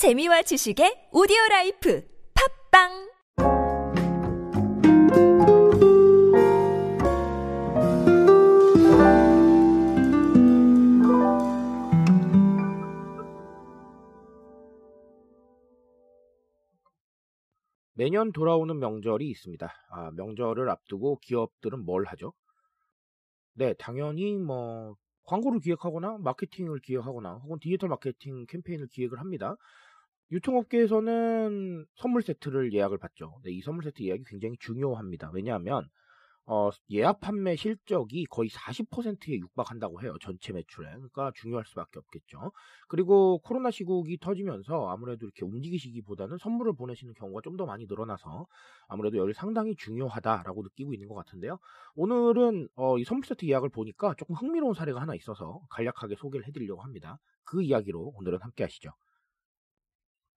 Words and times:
재미와 0.00 0.40
지식의 0.40 1.10
오디오 1.12 1.36
라이프 1.50 2.02
팝빵 2.72 2.88
매년 17.92 18.32
돌아오는 18.32 18.78
명절이 18.78 19.28
있습니다. 19.28 19.70
아, 19.90 20.10
명절을 20.12 20.70
앞두고 20.70 21.18
기업들은 21.18 21.84
뭘 21.84 22.06
하죠? 22.06 22.32
네, 23.52 23.74
당연히 23.74 24.38
뭐 24.38 24.96
광고를 25.24 25.60
기획하거나 25.60 26.16
마케팅을 26.20 26.80
기획하거나 26.80 27.34
혹은 27.44 27.58
디지털 27.60 27.90
마케팅 27.90 28.46
캠페인을 28.46 28.88
기획을 28.88 29.20
합니다. 29.20 29.56
유통업계에서는 30.32 31.86
선물 31.96 32.22
세트를 32.22 32.72
예약을 32.72 32.98
받죠. 32.98 33.40
네, 33.44 33.52
이 33.52 33.60
선물 33.62 33.84
세트 33.84 34.02
예약이 34.02 34.24
굉장히 34.26 34.56
중요합니다. 34.58 35.30
왜냐하면 35.34 35.88
어, 36.46 36.70
예약 36.90 37.20
판매 37.20 37.54
실적이 37.54 38.26
거의 38.26 38.48
40%에 38.50 39.38
육박한다고 39.38 40.02
해요. 40.02 40.16
전체 40.20 40.52
매출에. 40.52 40.88
그러니까 40.88 41.30
중요할 41.36 41.64
수밖에 41.64 42.00
없겠죠. 42.00 42.50
그리고 42.88 43.38
코로나 43.38 43.70
시국이 43.70 44.18
터지면서 44.18 44.88
아무래도 44.88 45.26
이렇게 45.26 45.44
움직이시기보다는 45.44 46.38
선물을 46.38 46.72
보내시는 46.74 47.14
경우가 47.14 47.40
좀 47.42 47.56
더 47.56 47.66
많이 47.66 47.84
늘어나서 47.86 48.46
아무래도 48.88 49.18
여기 49.18 49.32
상당히 49.34 49.76
중요하다라고 49.76 50.62
느끼고 50.62 50.94
있는 50.94 51.08
것 51.08 51.14
같은데요. 51.14 51.58
오늘은 51.94 52.68
어, 52.74 52.98
이 52.98 53.04
선물 53.04 53.26
세트 53.26 53.44
예약을 53.46 53.68
보니까 53.68 54.14
조금 54.16 54.34
흥미로운 54.34 54.74
사례가 54.74 55.00
하나 55.00 55.14
있어서 55.14 55.60
간략하게 55.70 56.16
소개를 56.16 56.46
해드리려고 56.48 56.82
합니다. 56.82 57.18
그 57.44 57.62
이야기로 57.62 58.14
오늘은 58.16 58.38
함께 58.40 58.64
하시죠. 58.64 58.90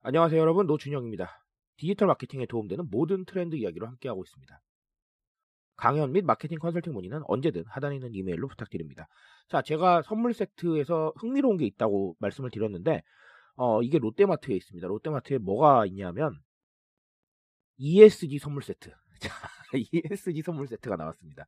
안녕하세요 0.05 0.41
여러분 0.41 0.67
노준영입니다. 0.67 1.41
디지털 1.77 2.09
마케팅에 2.09 2.45
도움되는 2.47 2.89
모든 2.91 3.23
트렌드 3.23 3.55
이야기로 3.55 3.87
함께하고 3.87 4.21
있습니다. 4.25 4.61
강연 5.77 6.11
및 6.11 6.25
마케팅 6.25 6.59
컨설팅 6.59 6.91
문의는 6.91 7.21
언제든 7.25 7.63
하단에 7.67 7.95
있는 7.95 8.13
이메일로 8.13 8.49
부탁드립니다. 8.49 9.07
자, 9.47 9.61
제가 9.61 10.01
선물 10.01 10.33
세트에서 10.33 11.13
흥미로운 11.15 11.55
게 11.55 11.65
있다고 11.65 12.17
말씀을 12.19 12.51
드렸는데, 12.51 13.01
어, 13.55 13.81
이게 13.81 13.97
롯데마트에 13.97 14.53
있습니다. 14.57 14.85
롯데마트에 14.89 15.37
뭐가 15.37 15.85
있냐면, 15.85 16.37
ESG 17.77 18.39
선물 18.39 18.61
세트. 18.61 18.91
자, 19.21 19.33
ESG 19.73 20.41
선물 20.41 20.67
세트가 20.67 20.97
나왔습니다. 20.97 21.45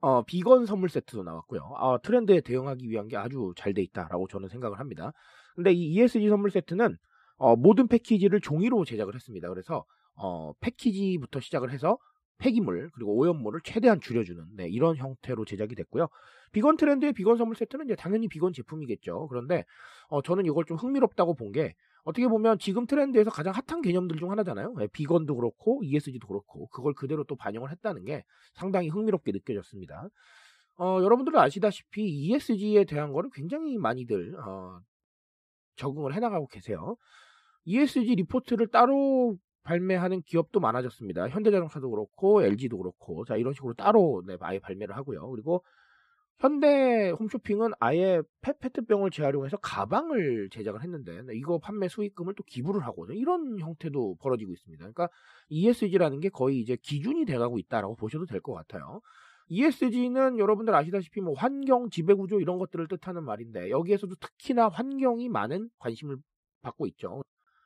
어, 0.00 0.22
비건 0.22 0.64
선물 0.64 0.88
세트도 0.88 1.24
나왔고요. 1.24 1.60
어, 1.60 2.00
트렌드에 2.00 2.40
대응하기 2.40 2.88
위한 2.88 3.06
게 3.08 3.18
아주 3.18 3.52
잘 3.54 3.74
돼 3.74 3.82
있다라고 3.82 4.28
저는 4.28 4.48
생각을 4.48 4.78
합니다. 4.80 5.12
근데 5.54 5.72
이 5.72 5.92
ESG 5.92 6.30
선물 6.30 6.50
세트는 6.50 6.96
어, 7.36 7.56
모든 7.56 7.88
패키지를 7.88 8.40
종이로 8.40 8.84
제작을 8.84 9.14
했습니다. 9.14 9.48
그래서 9.48 9.84
어, 10.14 10.52
패키지부터 10.60 11.40
시작을 11.40 11.70
해서 11.70 11.98
폐기물 12.38 12.90
그리고 12.94 13.16
오염물을 13.16 13.60
최대한 13.64 14.00
줄여주는 14.00 14.44
네, 14.56 14.68
이런 14.68 14.96
형태로 14.96 15.44
제작이 15.44 15.74
됐고요. 15.74 16.08
비건 16.52 16.76
트렌드의 16.76 17.12
비건 17.12 17.36
선물 17.38 17.56
세트는 17.56 17.86
이제 17.86 17.94
당연히 17.94 18.28
비건 18.28 18.52
제품이겠죠. 18.52 19.28
그런데 19.28 19.64
어, 20.08 20.22
저는 20.22 20.44
이걸 20.46 20.64
좀 20.64 20.76
흥미롭다고 20.76 21.34
본 21.34 21.52
게 21.52 21.74
어떻게 22.04 22.26
보면 22.26 22.58
지금 22.58 22.86
트렌드에서 22.86 23.30
가장 23.30 23.52
핫한 23.54 23.80
개념들 23.82 24.16
중 24.16 24.30
하나잖아요. 24.30 24.74
네, 24.76 24.88
비건도 24.88 25.36
그렇고 25.36 25.82
ESG도 25.84 26.26
그렇고 26.26 26.66
그걸 26.68 26.94
그대로 26.94 27.22
또 27.24 27.36
반영을 27.36 27.70
했다는 27.70 28.04
게 28.04 28.24
상당히 28.54 28.88
흥미롭게 28.88 29.30
느껴졌습니다. 29.32 30.08
어, 30.78 30.98
여러분들은 31.02 31.38
아시다시피 31.38 32.02
ESG에 32.08 32.84
대한 32.84 33.12
거를 33.12 33.30
굉장히 33.32 33.78
많이들 33.78 34.34
어, 34.40 34.80
적응을 35.76 36.14
해나가고 36.14 36.46
계세요. 36.48 36.96
ESG 37.64 38.14
리포트를 38.16 38.68
따로 38.68 39.36
발매하는 39.64 40.22
기업도 40.22 40.60
많아졌습니다. 40.60 41.28
현대자동차도 41.28 41.90
그렇고 41.90 42.42
LG도 42.42 42.78
그렇고 42.78 43.24
자 43.24 43.36
이런 43.36 43.54
식으로 43.54 43.74
따로 43.74 44.22
네, 44.26 44.36
아예 44.40 44.58
발매를 44.58 44.96
하고요. 44.96 45.28
그리고 45.30 45.64
현대 46.38 47.10
홈쇼핑은 47.10 47.70
아예 47.78 48.20
페트병을 48.40 49.10
재활용해서 49.12 49.58
가방을 49.58 50.48
제작을 50.50 50.82
했는데 50.82 51.22
네, 51.22 51.34
이거 51.36 51.58
판매 51.58 51.86
수익금을 51.88 52.34
또 52.34 52.42
기부를 52.44 52.84
하고 52.84 53.06
이런 53.12 53.58
형태도 53.60 54.16
벌어지고 54.20 54.52
있습니다. 54.52 54.80
그러니까 54.82 55.08
ESG라는 55.50 56.18
게 56.20 56.30
거의 56.30 56.58
이제 56.60 56.76
기준이 56.82 57.24
돼가고 57.26 57.58
있다라고 57.60 57.94
보셔도 57.96 58.26
될 58.26 58.40
것 58.40 58.54
같아요. 58.54 59.00
ESG는 59.48 60.38
여러분들 60.38 60.74
아시다시피 60.74 61.20
뭐 61.20 61.34
환경, 61.34 61.90
지배구조 61.90 62.40
이런 62.40 62.58
것들을 62.58 62.88
뜻하는 62.88 63.24
말인데 63.24 63.70
여기에서도 63.70 64.14
특히나 64.16 64.68
환경이 64.68 65.28
많은 65.28 65.70
관심을 65.78 66.16
받고 66.62 66.86
있죠. 66.88 67.22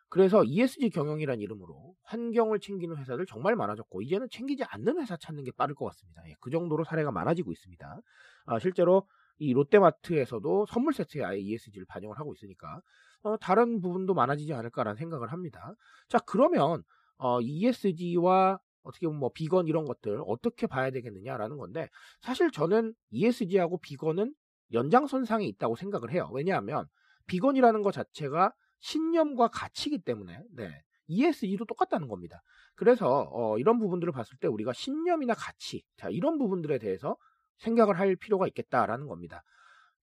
그래서 0.08 0.44
ESG 0.44 0.90
경영이라는 0.90 1.40
이름으로 1.40 1.94
환경을 2.04 2.60
챙기는 2.60 2.96
회사들 2.96 3.26
정말 3.26 3.56
많아졌고 3.56 4.02
이제는 4.02 4.28
챙기지 4.30 4.64
않는 4.64 4.98
회사 5.00 5.16
찾는 5.16 5.44
게 5.44 5.50
빠를 5.50 5.74
것 5.74 5.84
같습니다. 5.86 6.22
예, 6.28 6.34
그 6.40 6.50
정도로 6.50 6.84
사례가 6.84 7.10
많아지고 7.10 7.52
있습니다. 7.52 8.00
아, 8.46 8.58
실제로 8.58 9.06
이 9.38 9.52
롯데마트에서도 9.52 10.66
선물 10.66 10.94
세트에 10.94 11.24
아예 11.24 11.38
ESG를 11.38 11.86
반영을 11.86 12.18
하고 12.18 12.32
있으니까 12.34 12.80
어, 13.22 13.36
다른 13.36 13.80
부분도 13.80 14.14
많아지지 14.14 14.54
않을까라는 14.54 14.96
생각을 14.96 15.32
합니다. 15.32 15.74
자 16.08 16.18
그러면 16.20 16.82
어, 17.18 17.40
ESG와 17.40 18.58
어떻게 18.86 19.06
보면 19.06 19.20
뭐 19.20 19.30
비건 19.32 19.66
이런 19.66 19.84
것들 19.84 20.22
어떻게 20.26 20.66
봐야 20.66 20.90
되겠느냐라는 20.90 21.56
건데 21.56 21.88
사실 22.20 22.50
저는 22.50 22.94
ESG하고 23.10 23.78
비건은 23.78 24.34
연장선상에 24.72 25.44
있다고 25.46 25.76
생각을 25.76 26.10
해요. 26.10 26.28
왜냐하면 26.32 26.86
비건이라는 27.26 27.82
것 27.82 27.92
자체가 27.92 28.52
신념과 28.80 29.48
가치이기 29.48 29.98
때문에 30.02 30.42
네, 30.52 30.70
ESG도 31.08 31.64
똑같다는 31.64 32.08
겁니다. 32.08 32.42
그래서 32.74 33.28
어, 33.32 33.58
이런 33.58 33.78
부분들을 33.78 34.12
봤을 34.12 34.36
때 34.38 34.48
우리가 34.48 34.72
신념이나 34.72 35.34
가치 35.34 35.82
자, 35.96 36.08
이런 36.10 36.38
부분들에 36.38 36.78
대해서 36.78 37.16
생각을 37.58 37.98
할 37.98 38.16
필요가 38.16 38.46
있겠다라는 38.46 39.06
겁니다. 39.06 39.42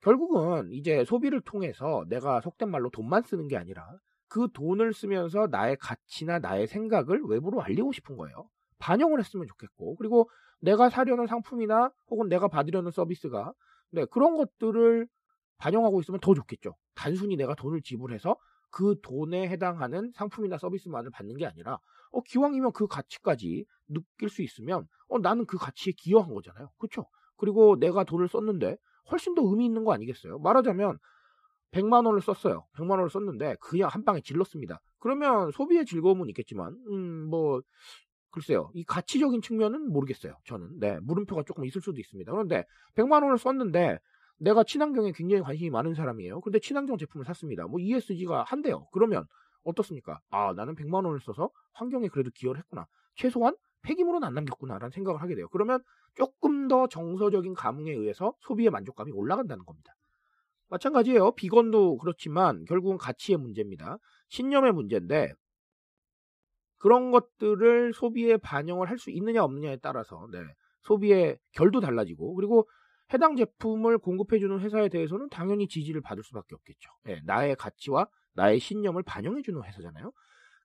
결국은 0.01 0.71
이제 0.71 1.05
소비를 1.05 1.41
통해서 1.41 2.03
내가 2.09 2.41
속된 2.41 2.69
말로 2.69 2.89
돈만 2.89 3.23
쓰는 3.23 3.47
게 3.47 3.55
아니라 3.57 3.88
그 4.27 4.50
돈을 4.51 4.94
쓰면서 4.94 5.47
나의 5.47 5.77
가치나 5.77 6.39
나의 6.39 6.67
생각을 6.67 7.21
외부로 7.23 7.61
알리고 7.61 7.91
싶은 7.94 8.17
거예요. 8.17 8.50
반영을 8.83 9.19
했으면 9.19 9.47
좋겠고 9.47 9.95
그리고 9.95 10.29
내가 10.59 10.89
사려는 10.89 11.25
상품이나 11.25 11.89
혹은 12.09 12.27
내가 12.27 12.49
받으려는 12.49 12.91
서비스가 12.91 13.53
네, 13.91 14.05
그런 14.05 14.35
것들을 14.35 15.07
반영하고 15.57 16.01
있으면 16.01 16.19
더 16.19 16.33
좋겠죠. 16.33 16.75
단순히 16.94 17.38
내가 17.38 17.55
돈을 17.55 17.81
지불해서 17.81 18.35
그 18.71 18.95
돈에 19.01 19.47
해당하는 19.47 20.11
상품이나 20.16 20.57
서비스만을 20.57 21.11
받는 21.11 21.38
게 21.38 21.45
아니라 21.45 21.79
어, 22.11 22.21
기왕이면 22.21 22.73
그 22.73 22.88
가치까지 22.88 23.66
느낄 23.88 24.29
수 24.29 24.41
있으면 24.41 24.85
어, 25.07 25.19
나는 25.19 25.45
그 25.45 25.57
가치에 25.57 25.94
기여한 25.95 26.33
거잖아요. 26.33 26.69
그렇죠? 26.77 27.05
그리고 27.38 27.77
내가 27.79 28.03
돈을 28.03 28.27
썼는데 28.27 28.75
훨씬 29.11 29.33
더 29.35 29.44
의미 29.45 29.65
있는 29.65 29.85
거 29.85 29.94
아니겠어요? 29.94 30.39
말하자면 30.39 30.97
100만 31.71 32.05
원을 32.05 32.21
썼어요. 32.21 32.65
100만 32.75 32.91
원을 32.91 33.09
썼는데 33.09 33.55
그냥 33.61 33.89
한 33.89 34.03
방에 34.03 34.21
질렀습니다. 34.21 34.79
그러면 35.00 35.51
소비의 35.51 35.85
즐거움은 35.85 36.29
있겠지만 36.29 36.77
음, 36.89 37.29
뭐 37.29 37.61
글쎄요. 38.33 38.71
이 38.73 38.83
가치적인 38.83 39.41
측면은 39.41 39.91
모르겠어요. 39.94 40.35
저는. 40.45 40.79
네. 40.79 40.99
물음표가 41.01 41.44
조금 41.44 41.66
있을 41.66 41.81
수도 41.81 41.99
있습니다. 41.99 42.31
그런데 42.31 42.66
100만 42.95 43.21
원을 43.23 43.38
썼는데 43.38 43.99
내가 44.39 44.63
친환경에 44.63 45.11
굉장히 45.11 45.44
관심이 45.44 45.69
많은 45.69 45.94
사람이에요. 45.94 46.41
근데 46.41 46.59
친환경 46.59 46.97
제품을 46.97 47.25
샀습니다. 47.27 47.67
뭐 47.67 47.79
ESG가 47.79 48.44
한대요. 48.47 48.88
그러면 48.91 49.25
어떻습니까? 49.63 50.19
아, 50.31 50.51
나는 50.53 50.73
100만 50.75 51.05
원을 51.05 51.19
써서 51.19 51.51
환경에 51.73 52.07
그래도 52.07 52.31
기여를 52.33 52.59
했구나. 52.59 52.88
최소한 53.16 53.55
폐기물은 53.83 54.23
안 54.23 54.33
남겼구나라는 54.33 54.89
생각을 54.89 55.21
하게 55.21 55.35
돼요. 55.35 55.47
그러면 55.50 55.83
조금 56.15 56.67
더 56.67 56.88
정서적인 56.88 57.53
감흥에 57.53 57.91
의해서 57.91 58.33
소비의 58.39 58.71
만족감이 58.71 59.11
올라간다는 59.11 59.63
겁니다. 59.63 59.94
마찬가지예요. 60.69 61.33
비건도 61.35 61.97
그렇지만 61.97 62.65
결국은 62.65 62.97
가치의 62.97 63.38
문제입니다. 63.38 64.00
신념의 64.29 64.71
문제인데 64.71 65.33
그런 66.83 67.12
것들을 67.12 67.94
소비에 67.94 68.35
반영을 68.35 68.89
할 68.89 68.97
수 68.97 69.09
있느냐 69.09 69.44
없느냐에 69.44 69.77
따라서 69.77 70.27
네, 70.33 70.39
소비의 70.81 71.38
결도 71.53 71.80
달라지고 71.80 72.35
그리고 72.35 72.68
해당 73.13 73.38
제품을 73.38 74.00
공급해주는 74.00 74.59
회사에 74.59 74.89
대해서는 74.89 75.30
당연히 75.30 75.68
지지를 75.68 76.01
받을 76.01 76.24
수밖에 76.24 76.56
없겠죠. 76.56 76.91
네, 77.06 77.21
나의 77.25 77.56
가치와 77.56 78.07
나의 78.33 78.59
신념을 78.59 79.03
반영해주는 79.03 79.63
회사잖아요. 79.63 80.12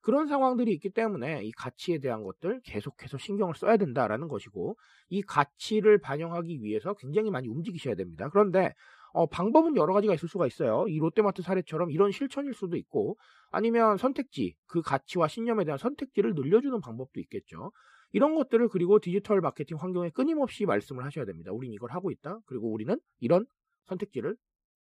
그런 0.01 0.27
상황들이 0.27 0.73
있기 0.73 0.89
때문에 0.89 1.43
이 1.43 1.51
가치에 1.51 1.99
대한 1.99 2.23
것들 2.23 2.61
계속해서 2.65 3.17
신경을 3.17 3.55
써야 3.55 3.77
된다라는 3.77 4.27
것이고 4.27 4.77
이 5.09 5.21
가치를 5.21 5.99
반영하기 5.99 6.63
위해서 6.63 6.95
굉장히 6.95 7.31
많이 7.31 7.47
움직이셔야 7.47 7.95
됩니다. 7.95 8.29
그런데 8.29 8.73
어, 9.11 9.27
방법은 9.27 9.75
여러 9.75 9.93
가지가 9.93 10.13
있을 10.13 10.29
수가 10.29 10.47
있어요. 10.47 10.85
이 10.87 10.99
롯데마트 10.99 11.41
사례처럼 11.41 11.91
이런 11.91 12.11
실천일 12.11 12.53
수도 12.53 12.77
있고 12.77 13.17
아니면 13.51 13.97
선택지, 13.97 14.55
그 14.67 14.81
가치와 14.81 15.27
신념에 15.27 15.65
대한 15.65 15.77
선택지를 15.77 16.33
늘려주는 16.35 16.79
방법도 16.81 17.19
있겠죠. 17.21 17.71
이런 18.11 18.35
것들을 18.35 18.67
그리고 18.69 18.99
디지털 18.99 19.41
마케팅 19.41 19.77
환경에 19.77 20.09
끊임없이 20.09 20.65
말씀을 20.65 21.05
하셔야 21.05 21.25
됩니다. 21.25 21.51
우린 21.51 21.71
이걸 21.73 21.91
하고 21.91 22.11
있다. 22.11 22.39
그리고 22.45 22.71
우리는 22.71 22.97
이런 23.19 23.45
선택지를 23.85 24.35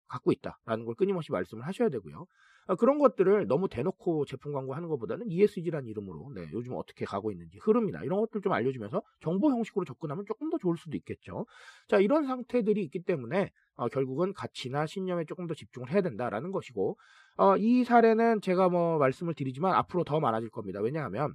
갖고 0.09 0.33
있다라는 0.33 0.87
걸 0.87 0.95
끊임없이 0.95 1.33
말씀을 1.33 1.67
하셔야 1.67 1.89
되고요. 1.91 2.27
어, 2.69 2.77
그런 2.77 2.99
것들을 2.99 3.47
너무 3.47 3.69
대놓고 3.69 4.27
제품 4.27 4.53
광고하는 4.53 4.89
것보다는 4.91 5.31
ESG라는 5.31 5.89
이름으로 5.89 6.31
네, 6.35 6.49
요즘 6.53 6.75
어떻게 6.75 7.07
가고 7.07 7.33
있는지 7.33 7.59
흐름이나 7.63 8.05
이런 8.05 8.21
것들 8.21 8.43
좀 8.43 8.53
알려주면서 8.53 9.03
정보 9.21 9.51
형식으로 9.51 9.87
접근하면 9.87 10.27
조금 10.27 10.51
더 10.51 10.59
좋을 10.59 10.77
수도 10.77 10.97
있겠죠. 10.99 11.47
자 11.89 11.99
이런 11.99 12.27
상태들이 12.27 12.83
있기 12.85 13.05
때문에 13.05 13.51
어, 13.77 13.89
결국은 13.89 14.35
가치나 14.35 14.85
신념에 14.85 15.25
조금 15.25 15.47
더 15.47 15.55
집중을 15.55 15.91
해야 15.91 16.03
된다라는 16.03 16.53
것이고 16.53 16.99
어, 17.39 17.57
이 17.57 17.85
사례는 17.85 18.43
제가 18.43 18.69
뭐 18.69 18.99
말씀을 18.99 19.33
드리지만 19.33 19.75
앞으로 19.75 20.05
더 20.05 20.21
많아질 20.21 20.51
겁니다. 20.51 20.81
왜냐하면 20.83 21.35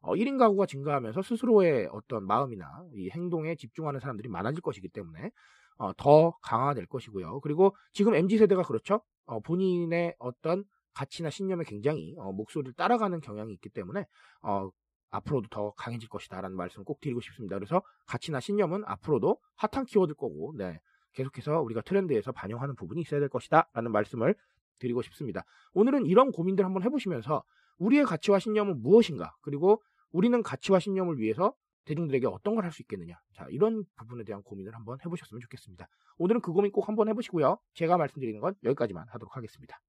어, 0.00 0.14
1인 0.14 0.38
가구가 0.38 0.66
증가하면서 0.66 1.22
스스로의 1.22 1.88
어떤 1.92 2.26
마음이나 2.26 2.66
이 2.94 3.10
행동에 3.10 3.54
집중하는 3.54 4.00
사람들이 4.00 4.28
많아질 4.28 4.60
것이기 4.60 4.88
때문에 4.88 5.30
어, 5.78 5.92
더 5.96 6.32
강화될 6.42 6.86
것이고요. 6.86 7.40
그리고 7.40 7.76
지금 7.92 8.14
MZ 8.14 8.38
세대가 8.38 8.62
그렇죠. 8.62 9.02
어, 9.26 9.40
본인의 9.40 10.16
어떤 10.18 10.64
가치나 10.94 11.30
신념에 11.30 11.64
굉장히 11.64 12.14
어, 12.18 12.32
목소리를 12.32 12.72
따라가는 12.74 13.20
경향이 13.20 13.52
있기 13.54 13.68
때문에 13.70 14.06
어, 14.42 14.70
앞으로도 15.10 15.48
더 15.48 15.72
강해질 15.74 16.08
것이다라는 16.08 16.56
말씀을 16.56 16.84
꼭 16.84 17.00
드리고 17.00 17.20
싶습니다. 17.20 17.56
그래서 17.56 17.82
가치나 18.06 18.40
신념은 18.40 18.82
앞으로도 18.84 19.38
핫한 19.56 19.86
키워드일 19.86 20.16
거고, 20.16 20.54
네, 20.56 20.80
계속해서 21.12 21.60
우리가 21.62 21.82
트렌드에서 21.82 22.32
반영하는 22.32 22.74
부분이 22.74 23.00
있어야 23.02 23.20
될 23.20 23.28
것이다라는 23.28 23.92
말씀을 23.92 24.34
드리고 24.80 25.02
싶습니다. 25.02 25.44
오늘은 25.72 26.06
이런 26.06 26.32
고민들 26.32 26.64
한번 26.64 26.82
해보시면서 26.82 27.44
우리의 27.78 28.04
가치와 28.04 28.40
신념은 28.40 28.82
무엇인가, 28.82 29.36
그리고 29.40 29.80
우리는 30.10 30.42
가치와 30.42 30.80
신념을 30.80 31.18
위해서 31.18 31.54
대중들에게 31.84 32.26
어떤 32.26 32.54
걸 32.54 32.64
할 32.64 32.72
수 32.72 32.82
있겠느냐. 32.82 33.14
자, 33.34 33.46
이런 33.50 33.84
부분에 33.96 34.24
대한 34.24 34.42
고민을 34.42 34.74
한번 34.74 34.98
해보셨으면 35.04 35.40
좋겠습니다. 35.42 35.86
오늘은 36.18 36.40
그 36.40 36.52
고민 36.52 36.72
꼭 36.72 36.88
한번 36.88 37.08
해보시고요. 37.08 37.58
제가 37.74 37.96
말씀드리는 37.98 38.40
건 38.40 38.54
여기까지만 38.64 39.06
하도록 39.08 39.36
하겠습니다. 39.36 39.80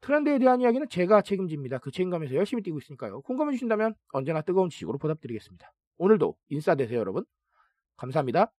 트렌드에 0.00 0.38
대한 0.38 0.60
이야기는 0.60 0.88
제가 0.88 1.22
책임집니다. 1.22 1.78
그 1.78 1.90
책임감에서 1.90 2.34
열심히 2.34 2.62
뛰고 2.62 2.78
있으니까요. 2.78 3.22
공감해 3.22 3.52
주신다면 3.52 3.94
언제나 4.12 4.42
뜨거운 4.42 4.68
지식으로 4.68 4.98
보답드리겠습니다. 4.98 5.72
오늘도 5.98 6.36
인싸 6.48 6.74
되세요, 6.74 7.00
여러분. 7.00 7.24
감사합니다. 7.96 8.52